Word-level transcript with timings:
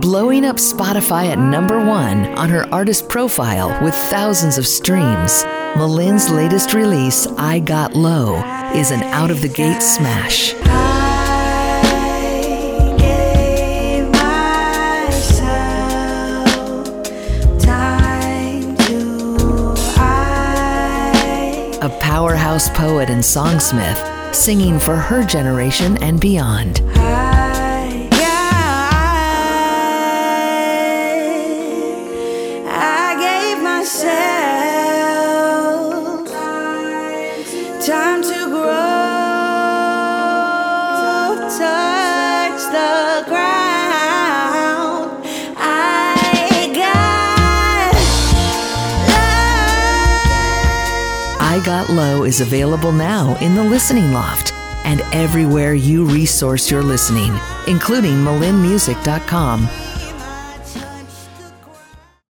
blowing 0.00 0.44
up 0.44 0.56
Spotify 0.56 1.26
at 1.26 1.38
number 1.38 1.78
one 1.84 2.26
on 2.38 2.48
her 2.50 2.72
artist 2.72 3.08
profile 3.08 3.82
with 3.82 3.94
thousands 3.94 4.58
of 4.58 4.66
streams. 4.66 5.44
M'Lynn's 5.76 6.30
latest 6.30 6.72
release, 6.72 7.26
I 7.36 7.58
Got 7.58 7.94
Low, 7.94 8.36
is 8.74 8.90
an 8.90 9.02
out 9.02 9.30
of 9.30 9.42
the 9.42 9.48
gate 9.48 9.82
smash. 9.82 10.54
A 21.80 21.98
powerhouse 22.00 22.68
poet 22.70 23.08
and 23.08 23.22
songsmith, 23.22 24.34
singing 24.34 24.78
for 24.78 24.96
her 24.96 25.24
generation 25.24 25.96
and 26.02 26.20
beyond. 26.20 26.82
I 45.60 46.72
got 46.74 47.28
love. 49.08 49.40
I 51.40 51.62
Got 51.64 51.88
Low 51.88 52.24
is 52.24 52.40
available 52.40 52.90
now 52.92 53.36
in 53.40 53.54
the 53.54 53.62
Listening 53.62 54.12
Loft 54.12 54.52
and 54.84 55.02
everywhere 55.12 55.74
you 55.74 56.04
resource 56.04 56.68
your 56.70 56.82
listening, 56.82 57.32
including 57.68 58.14
mlynnmusic.com 58.14 59.87